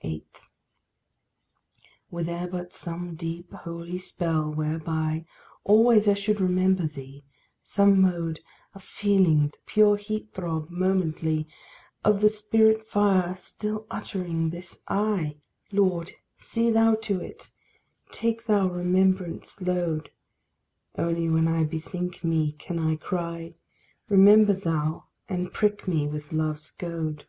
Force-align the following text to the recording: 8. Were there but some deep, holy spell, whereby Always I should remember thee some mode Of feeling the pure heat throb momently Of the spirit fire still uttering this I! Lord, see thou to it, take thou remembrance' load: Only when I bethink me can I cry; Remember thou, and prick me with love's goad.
8. 0.00 0.24
Were 2.10 2.22
there 2.24 2.48
but 2.48 2.72
some 2.72 3.14
deep, 3.14 3.52
holy 3.52 3.98
spell, 3.98 4.50
whereby 4.50 5.26
Always 5.64 6.08
I 6.08 6.14
should 6.14 6.40
remember 6.40 6.86
thee 6.86 7.24
some 7.62 8.00
mode 8.00 8.40
Of 8.72 8.82
feeling 8.82 9.48
the 9.48 9.58
pure 9.66 9.98
heat 9.98 10.32
throb 10.32 10.70
momently 10.70 11.46
Of 12.02 12.22
the 12.22 12.30
spirit 12.30 12.84
fire 12.84 13.36
still 13.36 13.86
uttering 13.90 14.48
this 14.48 14.78
I! 14.88 15.36
Lord, 15.70 16.12
see 16.36 16.70
thou 16.70 16.94
to 17.02 17.20
it, 17.20 17.50
take 18.10 18.46
thou 18.46 18.68
remembrance' 18.70 19.60
load: 19.60 20.10
Only 20.96 21.28
when 21.28 21.46
I 21.46 21.64
bethink 21.64 22.24
me 22.24 22.52
can 22.52 22.78
I 22.78 22.96
cry; 22.96 23.52
Remember 24.08 24.54
thou, 24.54 25.08
and 25.28 25.52
prick 25.52 25.86
me 25.86 26.06
with 26.08 26.32
love's 26.32 26.70
goad. 26.70 27.26